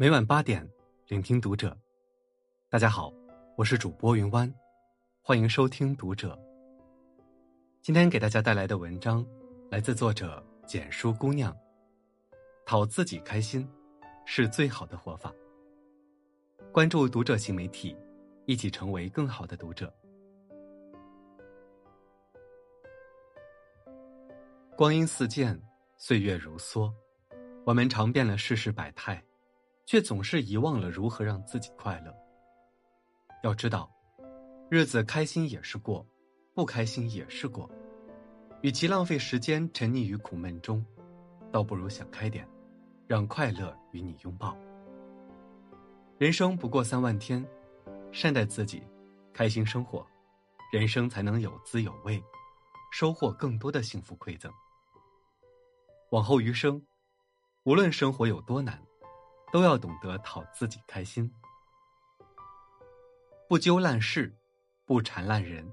[0.00, 0.64] 每晚八点，
[1.08, 1.76] 聆听读者。
[2.68, 3.12] 大家好，
[3.56, 4.48] 我是主播云湾，
[5.20, 6.38] 欢迎收听读者。
[7.82, 9.26] 今天给大家带来的文章
[9.68, 11.52] 来自作者简书姑娘。
[12.64, 13.68] 讨自己开心，
[14.24, 15.34] 是最好的活法。
[16.70, 17.96] 关注读者新媒体，
[18.46, 19.92] 一起成为更好的读者。
[24.76, 25.60] 光阴似箭，
[25.96, 26.88] 岁月如梭，
[27.64, 29.20] 我们尝遍了世事百态。
[29.88, 32.14] 却总是遗忘了如何让自己快乐。
[33.42, 33.90] 要知道，
[34.68, 36.06] 日子开心也是过，
[36.52, 37.66] 不开心也是过。
[38.60, 40.84] 与其浪费时间沉溺于苦闷中，
[41.50, 42.46] 倒不如想开点，
[43.06, 44.54] 让快乐与你拥抱。
[46.18, 47.42] 人生不过三万天，
[48.12, 48.82] 善待自己，
[49.32, 50.06] 开心生活，
[50.70, 52.22] 人生才能有滋有味，
[52.92, 54.52] 收获更多的幸福馈赠。
[56.10, 56.84] 往后余生，
[57.64, 58.78] 无论生活有多难。
[59.52, 61.30] 都要懂得讨自己开心，
[63.48, 64.34] 不揪烂事，
[64.84, 65.66] 不缠烂人。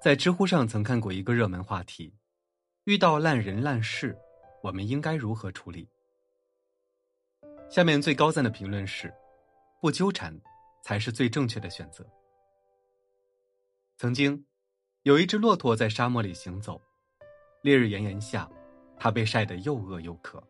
[0.00, 2.14] 在知乎上曾看过一个热门话题：
[2.84, 4.18] 遇到烂人烂事，
[4.62, 5.88] 我们应该如何处理？
[7.70, 9.14] 下面最高赞的评论是：
[9.80, 10.36] 不纠缠，
[10.82, 12.04] 才是最正确的选择。
[13.98, 14.44] 曾经，
[15.02, 16.80] 有一只骆驼在沙漠里行走，
[17.62, 18.50] 烈日炎炎下，
[18.98, 20.42] 它被晒得又饿又渴。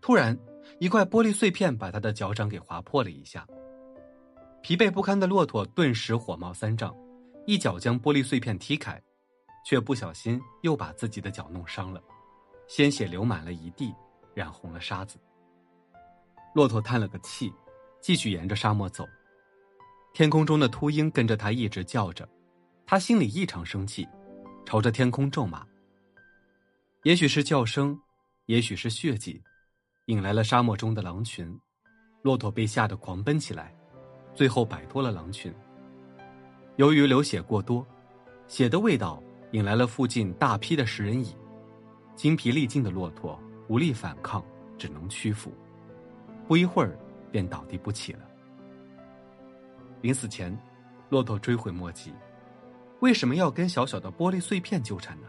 [0.00, 0.38] 突然，
[0.78, 3.46] 一块玻璃碎片把他的脚掌给划破了一下。
[4.62, 6.94] 疲惫不堪的骆驼顿时火冒三丈，
[7.46, 9.00] 一脚将玻璃碎片踢开，
[9.64, 12.02] 却不小心又把自己的脚弄伤了，
[12.66, 13.94] 鲜血流满了一地，
[14.34, 15.18] 染红了沙子。
[16.54, 17.52] 骆驼叹了个气，
[18.00, 19.06] 继续沿着沙漠走。
[20.12, 22.28] 天空中的秃鹰跟着他一直叫着，
[22.86, 24.08] 他心里异常生气，
[24.64, 25.64] 朝着天空咒骂。
[27.02, 28.00] 也许是叫声，
[28.46, 29.40] 也许是血迹。
[30.06, 31.60] 引来了沙漠中的狼群，
[32.22, 33.74] 骆驼被吓得狂奔起来，
[34.36, 35.52] 最后摆脱了狼群。
[36.76, 37.84] 由于流血过多，
[38.46, 39.20] 血的味道
[39.50, 41.34] 引来了附近大批的食人蚁，
[42.14, 43.36] 精疲力尽的骆驼
[43.66, 44.44] 无力反抗，
[44.78, 45.52] 只能屈服，
[46.46, 46.96] 不一会儿
[47.32, 48.20] 便倒地不起了。
[50.02, 50.56] 临死前，
[51.08, 52.14] 骆驼追悔莫及，
[53.00, 55.26] 为什么要跟小小的玻璃碎片纠缠呢？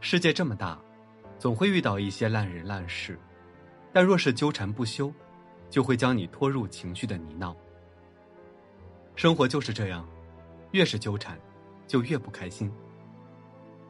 [0.00, 0.80] 世界这么大，
[1.38, 3.20] 总会遇到一些烂人烂事。
[3.94, 5.12] 但若是纠缠不休，
[5.70, 7.54] 就会将你拖入情绪的泥淖。
[9.14, 10.04] 生活就是这样，
[10.72, 11.38] 越是纠缠，
[11.86, 12.68] 就越不开心。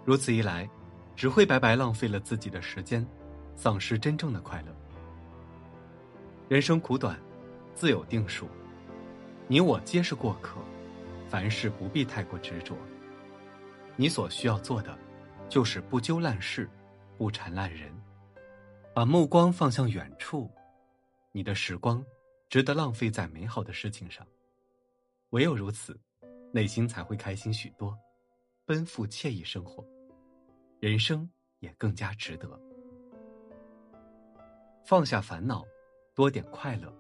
[0.05, 0.69] 如此一来，
[1.17, 3.05] 只会白白浪费了自己的时间，
[3.57, 4.77] 丧失真正的快乐。
[6.51, 7.19] 人生苦短，
[7.75, 8.47] 自有定数，
[9.49, 10.59] 你我皆是过客，
[11.31, 12.77] 凡事不必太过执着。
[13.97, 14.95] 你所需要做的，
[15.49, 16.69] 就是不纠烂事，
[17.17, 17.91] 不缠烂人。
[18.95, 20.49] 把目光放向远处，
[21.33, 22.05] 你的时光
[22.49, 24.25] 值得浪费在美好的事情上。
[25.31, 25.99] 唯有如此，
[26.53, 27.99] 内心才会开心许多，
[28.65, 29.85] 奔赴惬意生活，
[30.79, 31.29] 人生
[31.59, 32.49] 也更加值得。
[34.87, 35.65] 放下烦恼，
[36.15, 36.95] 多点快乐。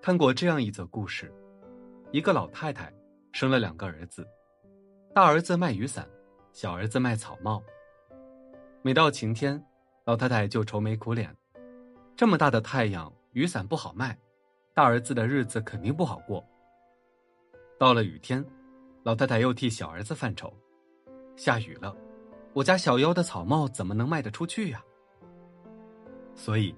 [0.00, 1.30] 看过这样一则故事：
[2.12, 2.90] 一个老太太
[3.32, 4.26] 生了两个儿子，
[5.14, 6.08] 大儿子卖雨伞，
[6.50, 7.62] 小儿子卖草帽。
[8.80, 9.62] 每到晴天。
[10.04, 11.34] 老太太就愁眉苦脸，
[12.14, 14.14] 这么大的太阳，雨伞不好卖，
[14.74, 16.44] 大儿子的日子肯定不好过。
[17.78, 18.44] 到了雨天，
[19.02, 20.52] 老太太又替小儿子犯愁，
[21.36, 21.96] 下雨了，
[22.52, 24.84] 我家小妖的草帽怎么能卖得出去呀？
[26.34, 26.76] 所以，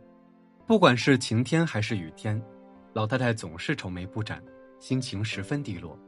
[0.64, 2.40] 不管是晴天还是雨天，
[2.92, 4.40] 老太太总是愁眉不展，
[4.78, 5.98] 心情十分低落。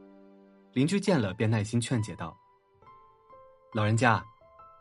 [0.71, 2.37] 邻居见了，便耐心劝解道
[3.75, 4.23] ：“老人家，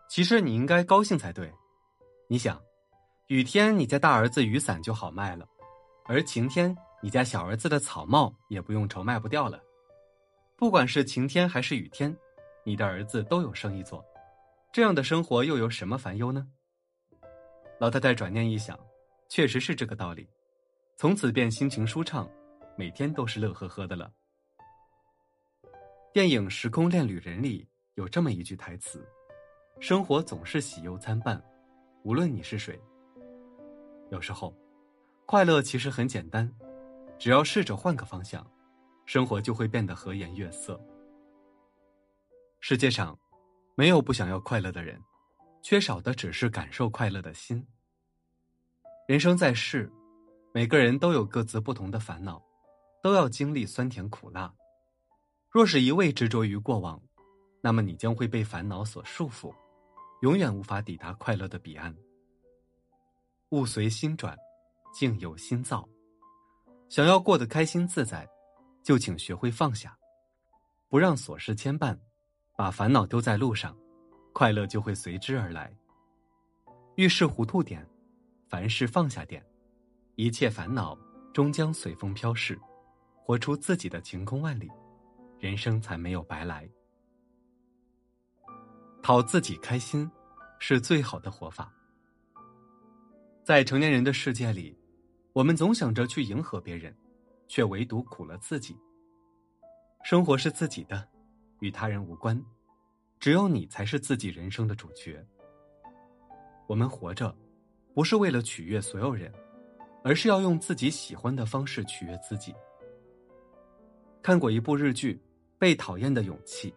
[0.09, 1.53] 其实你应该高兴才对。”
[2.31, 2.63] 你想，
[3.29, 5.49] 雨天你家大儿子雨伞就好卖了，
[6.05, 9.59] 而晴天你家小儿子的草帽也不用愁卖不掉了。
[10.55, 12.15] 不管是晴天还是雨天，
[12.65, 14.05] 你的儿子都有生意做，
[14.71, 16.47] 这样的生活又有什么烦忧呢？
[17.81, 18.79] 老太太转念一想，
[19.31, 20.29] 确实是这个道理，
[20.97, 22.29] 从此便心情舒畅，
[22.77, 24.13] 每天都是乐呵呵的了。
[26.13, 29.03] 电影《时空恋旅人》里有这么一句台词
[29.81, 31.43] ：“生活总是喜忧参半。”
[32.09, 32.81] 无论你是谁，
[34.11, 34.57] 有时候，
[35.27, 36.51] 快乐其实很简单，
[37.19, 38.51] 只要试着换个方向，
[39.05, 40.81] 生活就会变得和颜悦色。
[42.61, 43.15] 世界上，
[43.75, 44.99] 没有不想要快乐的人，
[45.61, 47.63] 缺少的只是感受快乐的心。
[49.07, 49.93] 人生在世，
[50.55, 52.43] 每个人都有各自不同的烦恼，
[53.03, 54.51] 都要经历酸甜苦辣。
[55.51, 56.99] 若是一味执着于过往，
[57.61, 59.55] 那么你将会被烦恼所束缚。
[60.21, 61.95] 永远无法抵达快乐的彼岸。
[63.51, 64.37] 物随心转，
[64.93, 65.89] 境由心造。
[66.89, 68.29] 想要过得开心自在，
[68.83, 69.97] 就请学会放下，
[70.89, 71.99] 不让琐事牵绊，
[72.57, 73.77] 把烦恼丢在路上，
[74.33, 75.73] 快乐就会随之而来。
[76.97, 77.87] 遇事糊涂点，
[78.49, 79.45] 凡事放下点，
[80.17, 80.99] 一切烦恼
[81.33, 82.59] 终将随风飘逝。
[83.23, 84.71] 活出自己的晴空万里，
[85.39, 86.69] 人生才没有白来。
[89.09, 90.07] 讨自己开心，
[90.59, 91.73] 是最好的活法。
[93.43, 94.77] 在成年人的世界里，
[95.33, 96.95] 我们总想着去迎合别人，
[97.47, 98.77] 却唯独苦了自己。
[100.05, 101.09] 生活是自己的，
[101.61, 102.39] 与他人无关，
[103.19, 105.27] 只有你才是自己人生的主角。
[106.67, 107.35] 我们活着，
[107.95, 109.33] 不是为了取悦所有人，
[110.05, 112.55] 而是要用自己喜欢的方式取悦自己。
[114.21, 115.15] 看过一部日剧
[115.59, 116.71] 《被讨厌的勇气》，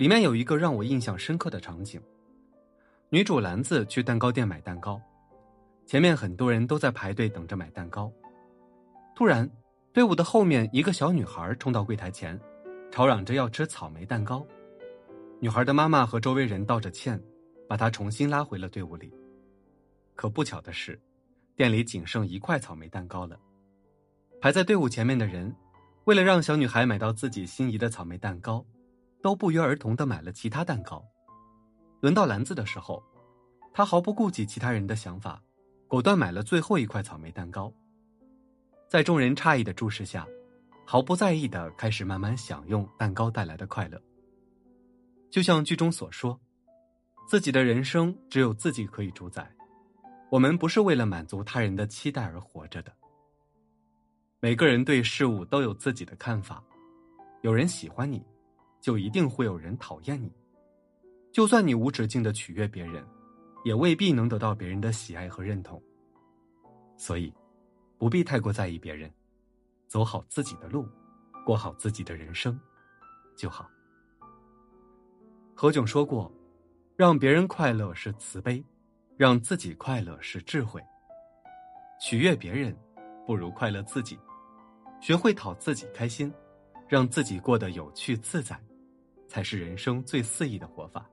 [0.00, 2.00] 里面有一个让我印象深刻的场景：
[3.10, 4.98] 女主兰子去蛋糕店买蛋糕，
[5.84, 8.10] 前面很多人都在排队等着买蛋糕。
[9.14, 9.46] 突然，
[9.92, 12.40] 队伍的后面一个小女孩冲到柜台前，
[12.90, 14.42] 吵嚷着要吃草莓蛋糕。
[15.38, 17.22] 女孩的妈妈和周围人道着歉，
[17.68, 19.12] 把她重新拉回了队伍里。
[20.14, 20.98] 可不巧的是，
[21.54, 23.38] 店里仅剩一块草莓蛋糕了。
[24.40, 25.54] 排在队伍前面的人。
[26.04, 28.64] 为了让小女孩买到自己心仪的草莓蛋糕，
[29.22, 31.04] 都不约而同的买了其他蛋糕。
[32.00, 33.02] 轮到篮子的时候，
[33.72, 35.42] 他毫不顾及其他人的想法，
[35.86, 37.72] 果断买了最后一块草莓蛋糕。
[38.88, 40.26] 在众人诧异的注视下，
[40.84, 44.00] 毫不在意的开始慢慢享用蛋糕带来的快乐。
[45.30, 46.40] 就像剧中所说，
[47.28, 49.48] 自己的人生只有自己可以主宰，
[50.28, 52.92] 我们不是为了满足他人的期待而活着的。
[54.40, 56.64] 每个人对事物都有自己的看法，
[57.42, 58.24] 有人喜欢你，
[58.80, 60.32] 就一定会有人讨厌你。
[61.32, 63.06] 就算你无止境的取悦别人，
[63.64, 65.80] 也未必能得到别人的喜爱和认同。
[66.96, 67.32] 所以，
[67.98, 69.10] 不必太过在意别人，
[69.86, 70.88] 走好自己的路，
[71.46, 72.58] 过好自己的人生，
[73.36, 73.70] 就好。
[75.54, 76.32] 何炅说过
[76.96, 78.64] ：“让别人快乐是慈悲，
[79.16, 80.82] 让自己快乐是智慧。
[82.00, 82.76] 取悦别人，
[83.26, 84.18] 不如快乐自己。”
[85.00, 86.30] 学会讨自己开心，
[86.86, 88.60] 让自己过得有趣自在，
[89.30, 91.08] 才是人生最肆意的活法。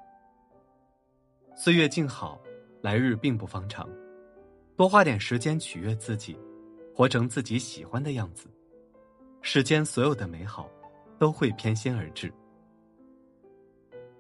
[1.56, 2.42] 岁月静好，
[2.82, 3.88] 来日并不方长，
[4.76, 6.36] 多花点时间取悦自己，
[6.96, 8.50] 活成自己喜欢的样子，
[9.42, 10.68] 世间所有的美好
[11.20, 12.34] 都会翩跹而至。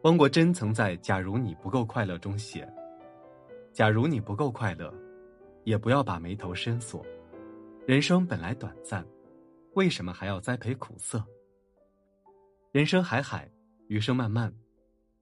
[0.04, 2.72] 汪国真曾在《假如你不够快乐》中写
[3.74, 4.94] ：“假如你不够快乐，
[5.64, 7.04] 也不要把眉头深锁，
[7.88, 9.04] 人生本来短暂。”
[9.74, 11.24] 为什么还要栽培苦涩？
[12.72, 13.48] 人生海海，
[13.88, 14.54] 余生漫漫，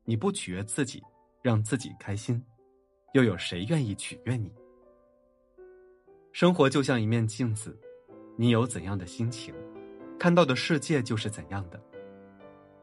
[0.04, 1.04] 你不取悦自己，
[1.42, 2.44] 让自己开心，
[3.14, 4.54] 又有谁愿意取悦你？
[6.32, 7.80] 生活就像一面镜子，
[8.38, 9.54] 你有怎样的心情，
[10.20, 11.82] 看到的世界就是怎样的。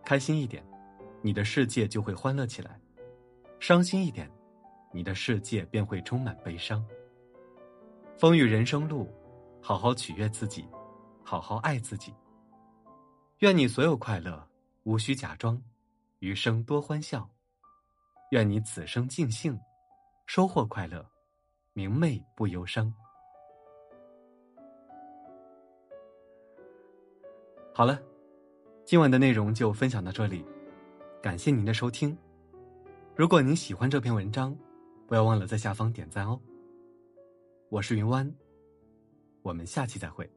[0.05, 0.65] 开心一点，
[1.21, 2.71] 你的世界就会欢乐起来；
[3.61, 4.31] 伤心一点，
[4.93, 6.85] 你的世界便会充满悲伤。
[8.19, 9.13] 风雨人生路，
[9.61, 10.67] 好好取悦自己。
[11.25, 12.13] 好好爱自己。
[13.39, 14.47] 愿你所有快乐
[14.83, 15.63] 无需假装，
[16.23, 17.29] 余生多欢笑。
[18.31, 19.59] 愿你此生尽兴，
[20.25, 21.05] 收获快乐，
[21.73, 22.95] 明媚不忧伤。
[27.75, 28.01] 好了，
[28.85, 30.47] 今晚的内容就分享到这里，
[31.21, 32.17] 感谢您的收听。
[33.17, 34.57] 如果您喜欢这篇文章，
[35.09, 36.41] 不要忘了在下方点赞哦。
[37.69, 38.33] 我是云湾，
[39.43, 40.31] 我们下期再会。